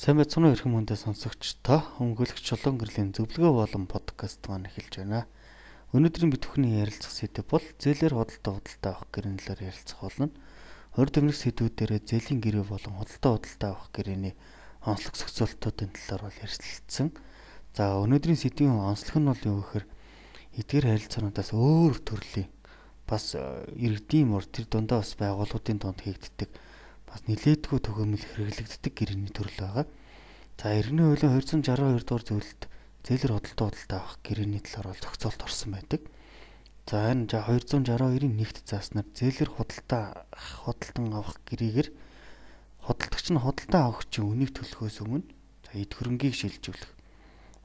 Сайн 0.00 0.16
байцгаана 0.16 0.48
уу 0.48 0.56
эрхэм 0.56 0.72
хүндээ 0.72 0.96
сонсогчдоо. 0.96 1.84
Өнгөлөгч 2.00 2.40
чулуун 2.40 2.80
гэрлийн 2.80 3.12
зөвлөгөө 3.12 3.52
болон 3.52 3.84
подкаст 3.84 4.40
маань 4.48 4.64
эхэлж 4.64 5.04
байна. 5.04 5.28
Өнөөдрийн 5.92 6.32
бид 6.32 6.48
бүхний 6.48 6.80
ярилцах 6.80 7.12
сэдэв 7.12 7.44
бол 7.44 7.60
зээлэр 7.76 8.16
худалдаа 8.16 8.56
худалдаа 8.56 8.92
авах 8.96 9.12
гэрэн 9.12 9.36
талаар 9.36 9.60
ярилцах 9.68 10.00
болно. 10.00 10.32
20 10.96 11.12
төгрөг 11.20 11.36
сэдвүүдээр 11.36 11.92
зээлийн 12.00 12.40
гэрээ 12.40 12.64
болон 12.64 12.94
худалдаа 12.96 13.32
худалдаа 13.36 13.70
авах 13.76 13.88
гэрээний 13.92 14.34
онцлог 14.88 15.14
зохицуултуудын 15.20 15.92
талаар 15.92 16.22
бол 16.32 16.42
ярилцсан. 16.48 17.08
За 17.76 18.00
өнөөдрийн 18.00 18.40
сэдвийн 18.40 18.72
онцлог 18.72 19.20
нь 19.20 19.28
бол 19.28 19.44
юу 19.52 19.60
гэхээр 19.60 19.84
эдгээр 20.64 20.86
харилцаануудаас 20.96 21.52
өөр 21.52 22.00
төрлийн 22.08 22.48
бас 23.04 23.36
э, 23.36 23.68
иргэдийн 23.76 24.32
мөр 24.32 24.48
тэр 24.48 24.64
дундаа 24.64 25.04
бас 25.04 25.12
байгууллагуудын 25.20 25.76
донд 25.76 26.00
хийгддэг 26.00 26.48
бас 27.10 27.26
нилээдгүй 27.26 27.78
төгөөмөл 27.82 28.22
хэрэглэгддэг 28.22 28.94
гэрээний 28.94 29.34
төрөл 29.34 29.58
байгаа. 29.58 29.86
За 30.56 30.78
иргэний 30.78 31.10
хуулийн 31.10 31.34
262 31.66 32.06
дугаар 32.06 32.24
зөвлөлд 32.24 32.62
зээлэр 33.02 33.32
хөдөлтөө 33.34 33.66
худалдаа 33.66 33.98
авах 33.98 34.16
гэрээний 34.22 34.62
талаар 34.62 34.94
бол 34.94 35.02
зохицуулт 35.02 35.42
орсон 35.42 35.70
байдаг. 35.74 36.02
За 36.86 37.10
энэ 37.10 37.26
262-ийн 37.26 38.34
нэгт 38.38 38.62
зааснаар 38.68 39.08
зээлэр 39.14 39.50
худалдаа 39.56 40.26
худалдан 40.36 41.06
авах 41.16 41.38
гэрээгээр 41.48 41.88
худалдагч 42.86 43.26
нь 43.30 43.42
худалдаа 43.42 43.82
авахчийн 43.88 44.26
үнийг 44.26 44.50
төлөхөөс 44.54 44.98
өмнө 45.06 45.26
за 45.66 45.70
эд 45.78 45.92
хөрөнгийг 45.94 46.34
шилжүүлэх. 46.34 46.92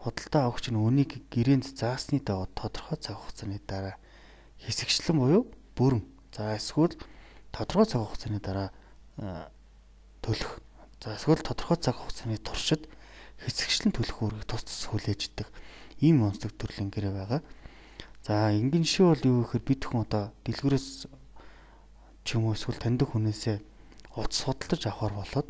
Худалдаа 0.03 0.41
авахч 0.47 0.69
нь 0.69 0.77
үнийг 0.77 1.11
гэрээнд 1.33 1.65
заасны 1.73 2.21
дагуу 2.21 2.47
тодорхой 2.53 2.97
цаг 3.01 3.17
хугацааны 3.17 3.59
дараа 3.65 3.95
хэсэгчлэн 4.61 5.17
буюу 5.17 5.43
бүрэн 5.73 6.03
за 6.29 6.53
эсвэл 6.55 6.93
тодорхой 7.49 7.87
цаг 7.89 8.01
хугацааны 8.05 8.39
дараа 8.39 8.69
төлөх. 9.17 10.59
За 10.99 11.15
эсвэл 11.15 11.43
тодорхой 11.43 11.77
цаг 11.77 11.95
хугацааны 11.95 12.37
туршид 12.41 12.89
хэсэгчлэн 13.39 13.93
төлөх 13.93 14.17
үүргийг 14.21 14.47
тус 14.49 14.63
тус 14.65 14.89
хүлээж 14.91 15.21
идэх. 15.31 15.49
Ийм 16.01 16.25
онцлог 16.25 16.55
төрлийн 16.57 16.91
гэрээ 16.91 17.13
байгаа. 17.13 17.41
За 18.25 18.51
энгийн 18.51 18.83
жишээ 18.83 19.05
бол 19.05 19.23
юу 19.23 19.37
гэхээр 19.45 19.63
бид 19.63 19.81
хүн 19.85 20.03
одоо 20.03 20.33
дэлгүүрээс 20.43 20.87
ч 22.25 22.27
юм 22.35 22.49
уу 22.49 22.57
эсвэл 22.57 22.81
таньдаг 22.81 23.13
хүнээсээ 23.13 23.61
утас 24.17 24.49
судалдаж 24.49 24.81
авахар 24.89 25.13
болоод 25.13 25.49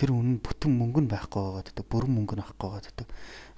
тэр 0.00 0.16
үнэн 0.16 0.40
бүтэн 0.40 0.72
мөнгө 0.72 1.04
нь 1.04 1.12
байхгүй 1.12 1.36
байгаа 1.44 1.64
гэдэг 1.68 1.86
бүрэн 1.92 2.12
мөнгө 2.16 2.34
нь 2.40 2.42
авахгүй 2.42 2.68
байгаа 2.72 2.84
гэдэг 2.88 3.08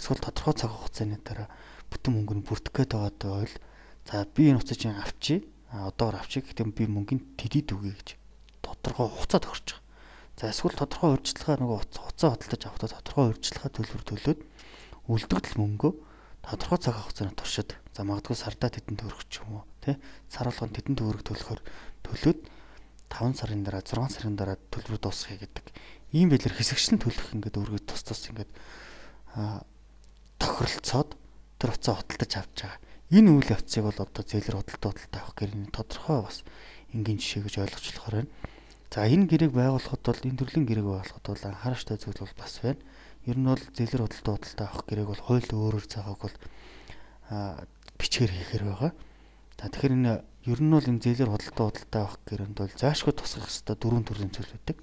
эсвэл 0.03 0.25
тодорхой 0.27 0.55
цаг 0.59 0.71
хугацааны 0.75 1.17
дараа 1.23 1.49
бүтэн 1.87 2.13
мөнгө 2.19 2.35
нь 2.35 2.43
бүрдэх 2.43 2.75
гээд 2.75 2.91
байгаа 2.91 3.47
бол 3.47 3.55
за 4.03 4.27
би 4.35 4.51
энэ 4.51 4.67
чинь 4.67 4.99
авчи. 4.99 5.47
А 5.71 5.91
одоор 5.91 6.19
авчи. 6.19 6.41
Гэхдээ 6.43 6.67
би 6.75 6.85
мөнгөнд 6.87 7.39
тэдийд 7.39 7.75
үгүй 7.75 7.95
гэж 7.95 8.09
тодорхой 8.87 9.11
хугацаа 9.11 9.43
тохирч 9.43 9.67
байгаа. 9.75 9.83
За 10.39 10.45
эсвэл 10.55 10.79
тодорхой 10.79 11.11
урьдчилгаа 11.19 11.57
нөгөө 11.59 11.79
хугацаа 11.91 12.31
хөдөлж 12.39 12.63
авахдаа 12.71 12.91
тодорхой 12.95 13.27
урьдчилгаа 13.35 13.71
төлбөр 13.75 14.03
төлөөд 14.07 14.41
үлдэгдэл 15.11 15.59
мөнгөө 15.59 15.93
тодорхой 16.47 16.79
цаг 16.79 16.95
хугацааны 16.95 17.35
туршид 17.35 17.75
за 17.91 18.07
магадгүй 18.07 18.37
сардаа 18.39 18.71
тэдэн 18.71 18.95
төгрөг 19.03 19.27
ч 19.27 19.43
юм 19.43 19.59
уу 19.59 19.65
тий 19.83 19.99
сар 20.31 20.47
болгон 20.47 20.71
тэдэн 20.71 20.95
төгрөг 20.95 21.23
төлөхөөр 21.27 21.61
төлөөд 22.07 22.41
5 23.11 23.39
сарын 23.43 23.63
дараа 23.67 23.83
6 23.83 24.15
сарын 24.15 24.39
дараа 24.39 24.59
төлбөр 24.71 25.03
дуусгахыг 25.03 25.43
гэдэг 25.43 25.67
ийм 26.15 26.31
байлэр 26.31 26.55
хэсэгчлэн 26.55 27.03
төлөх 27.03 27.35
ингээд 27.35 27.59
өөргөө 27.59 27.83
тус 27.83 28.03
тус 28.07 28.31
ингээд 28.31 28.51
тохиролцоод 30.39 31.19
тэр 31.59 31.71
уцаа 31.75 31.99
худалдаж 31.99 32.33
авч 32.39 32.57
байгаа. 32.63 32.79
Энэ 33.11 33.31
үйл 33.31 33.51
явцыг 33.51 33.83
бол 33.87 33.99
одоо 33.99 34.23
зээлэр 34.23 34.59
худалдаа 34.59 34.91
худалдаа 34.95 35.23
авах 35.23 35.39
гэрний 35.39 35.71
тодорхой 35.71 36.19
бас 36.23 36.43
энгийн 36.95 37.19
жишээ 37.19 37.43
гэж 37.47 37.55
ойлгочлохоор 37.63 38.15
байна. 38.23 38.31
За 38.91 39.03
энэ 39.03 39.27
гэрээг 39.27 39.53
байгуулахад 39.53 40.03
бол 40.07 40.23
энэ 40.23 40.39
төрлийн 40.39 40.67
гэрээг 40.67 40.87
байгуулахад 40.87 41.27
бол 41.27 41.43
анхааралтай 41.43 41.97
зүйл 41.99 42.23
бол 42.23 42.35
бас 42.39 42.55
байна. 42.63 42.81
Ер 43.27 43.37
нь 43.37 43.49
бол 43.51 43.65
зэлэр 43.75 44.03
худалдаа 44.07 44.35
худалдаа 44.39 44.67
авах 44.71 44.85
гэрээг 44.87 45.09
бол 45.11 45.23
хууль 45.27 45.51
өөрөөр 45.51 45.87
заагааг 45.91 46.21
бол 46.23 46.37
бичгээр 47.99 48.33
хийхээр 48.33 48.65
байгаа. 48.71 48.93
За 49.59 49.67
тэгэхээр 49.67 49.97
энэ 49.99 50.13
ер 50.47 50.61
нь 50.63 50.71
бол 50.71 50.87
энэ 50.87 51.03
зэлэр 51.03 51.31
худалдаа 51.35 51.67
худалдаа 51.67 52.03
авах 52.07 52.19
гэрээнд 52.31 52.57
бол 52.57 52.73
заашгүй 52.79 53.15
тусгах 53.19 53.51
ёстой 53.51 53.75
дөрвөн 53.75 54.07
төрлийн 54.07 54.31
зүйл 54.31 54.55
байдаг. 54.55 54.79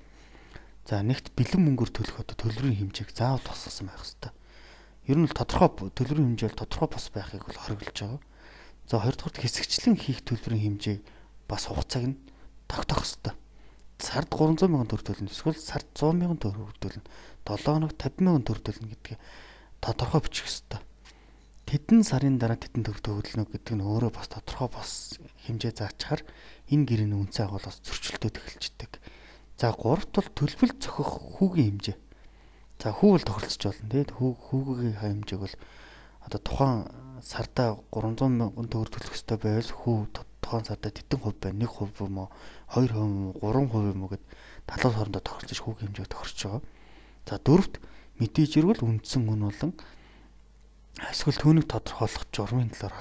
За 0.83 0.99
нэгт 0.99 1.31
бэлэн 1.31 1.63
мөнгөөр 1.63 1.91
төлөх 1.95 2.19
одоо 2.19 2.35
төлбөрийн 2.35 2.91
хэмжээг 2.91 3.15
заавал 3.15 3.39
тусгасан 3.39 3.87
байх 3.87 4.03
ёстой. 4.03 4.35
Ер 5.07 5.15
нь 5.15 5.23
бол 5.23 5.39
тодорхой 5.39 5.71
төлбөрийн 5.95 6.35
хэмжээ 6.35 6.51
бол 6.51 6.61
тодорхой 6.67 6.89
бос 6.91 7.07
байхыг 7.07 7.47
бол 7.47 7.55
хориглож 7.55 7.95
байгаа. 7.95 8.21
За 8.91 8.99
хоёрдугаар 8.99 9.39
хэсэгчлэн 9.39 9.95
хийх 9.95 10.19
төлбөрийн 10.27 10.75
хэмжээг 10.75 10.99
бас 11.47 11.71
хугацааг 11.71 12.03
нь 12.11 12.19
тогтоох 12.67 13.07
ёстой 13.07 13.33
сард 13.99 14.29
300 14.33 14.69
мянган 14.71 14.89
төгрөг 14.89 15.07
төлнө 15.07 15.29
эсвэл 15.29 15.59
сард 15.59 15.87
100 15.93 16.17
мянган 16.19 16.39
төгрөг 16.41 16.77
төлнө 16.81 17.03
7 17.45 17.67
хоног 17.69 17.93
50 17.97 18.25
мянган 18.25 18.45
төгрөг 18.47 18.65
төлнө 18.65 18.89
гэдгийг 18.93 19.19
тодорхой 19.83 20.21
бичих 20.25 20.47
ёстой. 20.47 20.79
Тэдэн 21.67 22.03
сарын 22.03 22.37
дараа 22.39 22.59
тэдэн 22.59 22.83
төгрөг 22.83 23.03
төгөлнө 23.03 23.45
гэдэг 23.51 23.75
нь 23.77 23.85
өөрөө 23.85 24.11
бас 24.15 24.27
тодорхой 24.31 24.69
бас 24.71 24.91
хэмжээ 25.47 25.73
заачаар 25.77 26.21
энэ 26.71 26.87
гэрээний 26.87 27.19
үнцэн 27.19 27.47
агуулгаас 27.47 27.79
зөрчилдөд 27.83 28.35
эхэлждэг. 28.39 28.91
За 29.59 29.71
гуравт 29.71 30.11
бол 30.11 30.29
төлбөл 30.33 30.73
зохих 30.81 31.11
хүүгийн 31.37 31.79
хэмжээ. 31.79 31.97
За 32.81 32.91
хүү 32.91 33.09
бол 33.15 33.27
тохиролцож 33.27 33.63
болно 33.69 33.89
тийм 33.89 34.11
хүү 34.11 34.31
хүүгийн 34.43 34.97
хэмжээг 34.99 35.39
бол 35.39 35.55
одоо 36.25 36.39
тухайн 36.43 36.77
сардаа 37.23 37.79
300 37.91 38.27
мянган 38.27 38.67
төгрөг 38.67 38.91
төлөх 38.91 39.15
ёстой 39.15 39.37
байвал 39.39 39.71
хүү 39.71 39.97
тухайн 40.53 40.69
сарда 40.69 40.93
тэтэн 40.93 41.17
хувь 41.17 41.41
байна. 41.41 41.65
1% 41.65 42.05
юм 42.05 42.17
уу, 42.21 42.29
2% 42.69 42.93
юм 42.93 43.33
уу, 43.33 43.41
3% 43.41 43.89
юм 43.89 44.01
уу 44.05 44.09
гэд 44.13 44.23
талууд 44.69 44.93
хоорондоо 44.93 45.21
тохиролцож 45.25 45.59
хүүгийн 45.65 45.89
хэмжээг 45.89 46.13
тохирч 46.13 46.39
байгаа. 46.45 46.61
За 47.25 47.35
дөрөвт 47.41 47.75
мэдээж 48.21 48.51
ирвэл 48.61 48.85
үндсэн 48.85 49.25
үн 49.25 49.41
болон 49.49 49.73
эсвэл 51.01 51.41
түүнийг 51.41 51.65
тодорхойлох 51.65 52.29
журмын 52.29 52.69
талаар 52.69 52.93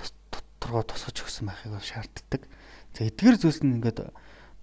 бол 0.00 0.10
тодорхой 0.32 0.84
тусгаж 0.88 1.16
өгсөн 1.20 1.44
байхыг 1.52 1.72
бол 1.76 1.84
шаарддаг. 1.84 2.42
За 2.96 3.04
эдгээр 3.04 3.36
зүйлс 3.36 3.60
нь 3.60 3.76
ингээд 3.76 4.08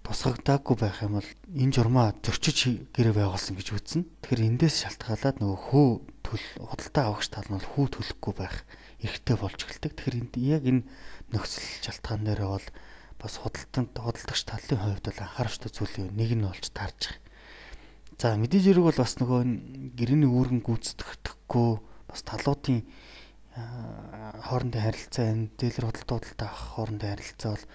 тусгагдаагүй 0.02 0.76
байх 0.82 0.98
юм 1.06 1.22
бол 1.22 1.30
энэ 1.54 1.70
журмаа 1.70 2.18
зөрчиж 2.18 2.90
гэрээ 2.90 3.14
байгуулсан 3.14 3.54
гэж 3.54 3.68
үзнэ. 3.72 4.02
Тэгэхээр 4.26 4.46
эндээс 4.50 4.74
шалтгаалаад 4.82 5.38
нөгөө 5.38 5.58
хөө 5.70 5.88
төл 6.24 6.44
худалдаа 6.56 7.04
авахч 7.12 7.28
тал 7.28 7.46
нь 7.46 7.56
бол 7.60 7.70
хүү 7.76 7.86
төлөхгүй 7.92 8.34
байх 8.34 8.56
эрхтэй 9.04 9.36
болж 9.36 9.60
эхэлдэг. 9.60 9.92
Тэгэхээр 9.92 10.16
яг 10.40 10.64
энэ 10.64 10.82
нөхцөл 11.30 11.68
шалтгаан 11.84 12.24
дээр 12.24 12.42
бол 12.48 12.66
бас 13.20 13.34
худалдаанд 13.38 13.92
худалдагч 13.92 14.42
талын 14.48 14.80
хувьд 14.80 15.04
бол 15.04 15.20
анхаарахтай 15.20 15.70
зүйлийн 15.70 16.16
нэг 16.16 16.30
нь 16.32 16.46
болж 16.48 16.64
таарж 16.72 17.00
байгаа. 17.12 17.22
За 18.18 18.38
мэдээж 18.40 18.64
хэрэг 18.64 18.84
бол 18.88 19.00
бас 19.00 19.14
нөгөө 19.20 19.40
гэрээний 19.98 20.30
үүргэн 20.30 20.62
гүйцэтгэхгүй 20.64 21.70
бас 22.08 22.20
талуудын 22.24 22.86
хоорондын 23.54 24.82
харилцаа 24.82 25.24
энэ 25.34 25.50
дээлэр 25.58 25.86
худалдаа 25.90 26.16
худалдаа 26.22 26.48
авах 26.48 26.64
хоорондын 26.74 27.10
харилцаа 27.10 27.50
бол 27.54 27.66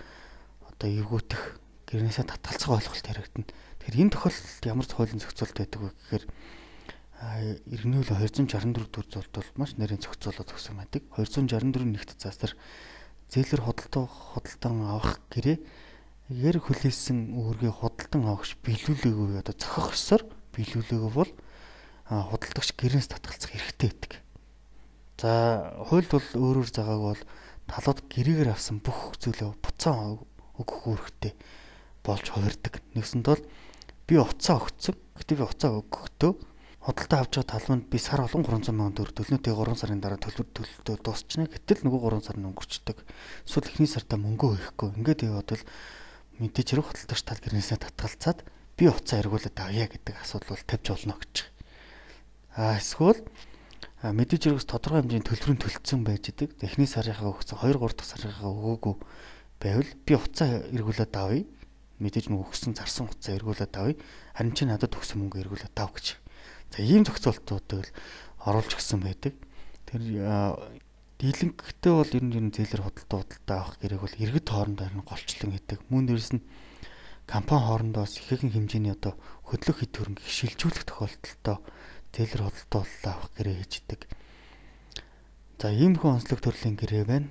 одоо 0.74 0.90
эвгүүтэх 0.90 1.44
гэрнээсээ 1.92 2.26
татгалцах 2.30 2.72
ойлголт 2.72 3.08
яригдана. 3.10 3.48
Тэгэхээр 3.84 4.00
энэ 4.00 4.14
тохиолдолд 4.16 4.64
ямар 4.64 4.88
хуулийн 4.88 5.22
зохицуулт 5.24 5.56
байдаг 5.60 5.80
вэ 5.81 5.90
гэхээр 5.92 6.26
хууль 7.19 7.59
264 7.68 8.88
төр 8.96 9.06
золд 9.12 9.31
бол 9.35 9.50
маш 9.59 9.75
нарийн 9.75 10.00
зохицуулаад 10.00 10.56
өгсөн 10.56 10.80
байдаг. 10.80 11.03
264 11.19 11.84
нэгт 11.84 12.16
заасаар 12.16 12.56
зээлэр 13.28 13.62
худалдаа 13.68 14.07
худалдан 14.07 14.88
авах 14.88 15.19
гэрээ 15.28 15.59
гэр 16.31 16.57
хүлээсэн 16.63 17.35
үүргээ 17.35 17.74
худалдан 17.75 18.24
авахч 18.24 18.56
биелүүлээгүй 18.63 19.35
одоо 19.35 19.52
зохих 19.52 20.00
ёсоор 20.00 20.24
биелүүлээгүй 20.56 21.12
бол 21.12 21.31
худалдагч 22.07 22.69
гэрээс 22.80 23.12
татгалзах 23.12 23.51
эрхтэй 23.51 23.91
байдаг. 23.91 24.13
За 25.19 25.75
хуульд 25.91 26.07
бол 26.16 26.28
өөрөөр 26.40 26.69
заагааг 26.72 27.03
бол 27.03 27.22
талууд 27.68 28.00
гэрээгээр 28.07 28.56
авсан 28.56 28.80
бүх 28.80 29.19
зүйлээ 29.19 29.59
буцаа 29.59 30.16
өгөх 30.56 30.88
үүрэгтэй 30.88 31.36
болж 32.07 32.25
хувирдаг. 32.31 32.80
Нэгсэнд 32.96 33.28
бол 33.28 33.44
би 34.07 34.16
уцаа 34.16 34.63
өгцөн. 34.63 34.96
Гэтэ 35.19 35.36
би 35.36 35.44
уцаа 35.44 35.83
өгөхдөө 35.83 36.33
худалдаа 36.80 37.28
авч 37.28 37.44
байгаа 37.44 37.52
талбанд 37.52 37.86
би 37.92 38.00
сар 38.00 38.24
болгон 38.24 38.48
300 38.48 38.72
сая 38.72 38.96
төгрөг 38.96 39.16
төлнө. 39.20 39.44
Тэгээ 39.44 39.60
3 39.68 39.76
сарын 39.76 40.00
дараа 40.00 40.16
төлбөр 40.16 40.48
төлөлтөө 40.56 40.96
дуусчихна. 41.04 41.52
Гэтэл 41.52 41.84
нөгөө 41.84 42.24
3 42.24 42.24
сар 42.24 42.38
нь 42.40 42.48
өнгөрчдөг. 42.48 42.98
Эсвэл 43.44 43.68
эхний 43.68 43.92
сартаа 43.92 44.16
мөнгөө 44.16 44.50
өгөхгүй. 44.56 44.90
Ингээд 44.96 45.28
яваад 45.28 45.50
бол 45.52 45.64
мэдээж 46.40 46.68
хэрэг 46.72 46.88
худалдагч 46.88 47.24
тал 47.28 47.44
гэрнээсээ 47.44 47.80
татгалцаад 47.84 48.40
би 48.80 48.88
уцаа 48.88 49.20
эргүүлээд 49.20 49.58
авъя 49.60 49.92
гэдэг 49.92 50.16
асуудал 50.24 50.56
бол 50.56 50.64
тавьж 50.64 50.88
болно 50.88 51.16
гэж. 51.20 51.36
Аа 52.56 52.80
эсвэл 52.80 53.20
мэдээж 54.00 54.42
хэрэгс 54.48 54.68
тодорхой 54.72 55.04
хэмжээний 55.04 55.28
төлбөрийн 55.28 55.60
төлцсөн 55.60 56.08
байж 56.08 56.32
идэг. 56.32 56.56
Эхний 56.64 56.88
сарынхаа 56.88 57.36
өгсөн 57.36 57.60
2 57.60 57.75
3 57.75 57.92
дахь 57.92 58.08
сарынхаа 58.08 58.48
өгөөгүй 58.56 58.96
байвал 59.60 59.92
би 60.08 60.14
уцаа 60.16 60.64
эргүүлээд 60.72 61.12
авъя. 61.20 61.44
Мэдээж 62.00 62.32
мөнгө 62.32 62.56
өгсөн 62.56 62.80
зарсан 62.80 63.12
уцаа 63.12 63.36
эргүүлээд 63.36 63.75
авъя. 63.75 64.00
Харин 64.32 64.56
чи 64.56 64.64
надад 64.64 64.96
өгсөн 64.96 65.20
мөнгө 65.28 65.44
эргүүлээд 65.44 65.75
ав 65.75 65.92
гэж 65.92 66.16
За 66.74 66.80
ийм 66.83 67.04
зохицуултуудыг 67.06 67.89
л 67.89 67.94
оруулж 68.45 68.71
гисэн 68.75 69.01
байдаг. 69.01 69.33
Тэр 69.89 70.01
дийлэнхтэй 71.19 71.94
бол 71.94 72.16
ер 72.16 72.24
нь 72.24 72.36
ер 72.38 72.44
нь 72.48 72.56
зээлэр 72.56 72.88
худалдаа 72.88 73.19
худалдаа 73.27 73.57
авах 73.60 73.75
гэрээг 73.83 74.01
бол 74.07 74.21
иргэд 74.24 74.48
хоорондоо 74.48 74.86
харин 74.88 75.04
голчлон 75.04 75.51
хийдэг. 75.51 75.80
Мөн 75.92 76.06
дээрс 76.07 76.31
нь 76.39 76.48
компани 77.27 77.66
хоорондоо 77.68 78.01
бас 78.07 78.16
ихээхэн 78.16 78.56
хэмжээний 78.56 78.95
одоо 78.95 79.19
хөдлөх 79.44 79.83
хэд 79.83 79.94
хөрөнгө 80.00 80.24
шилжүүлэх 80.24 80.88
тохиолдолтой 80.88 81.57
зээлэр 82.16 82.42
худалдаа 82.48 82.83
авах 83.12 83.30
гэрээ 83.36 83.56
хийждэг. 83.60 84.01
За 85.60 85.68
иймэрхүү 85.75 86.07
онцлог 86.07 86.39
төрлийн 86.39 86.80
гэрээ 86.80 87.04
байна. 87.04 87.27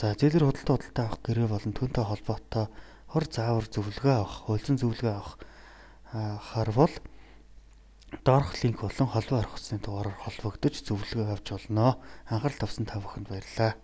За 0.00 0.16
зээлэр 0.16 0.48
худалдаа 0.48 0.74
худалдаа 0.80 1.04
авах 1.04 1.20
гэрээ 1.20 1.48
болон 1.52 1.72
түүнтэй 1.76 2.04
холбоотой 2.08 2.66
хор 3.12 3.24
заавар 3.28 3.66
зөвлөгөө 3.68 4.14
авах, 4.16 4.34
хуульцан 4.48 4.80
зөвлөгөө 4.80 5.12
авах 5.12 5.36
харвал 6.40 6.94
доорх 8.24 8.62
линк 8.62 8.80
болон 8.80 9.08
холбоо 9.08 9.38
орох 9.40 9.54
утасны 9.58 9.78
дугаараар 9.82 10.18
холбогдож 10.22 10.74
зөвлөгөө 10.86 11.32
авч 11.34 11.50
болно. 11.50 11.98
Анхаарал 12.30 12.60
тавьсан 12.60 12.86
та 12.86 13.02
бүхэнд 13.02 13.28
баярлалаа. 13.30 13.74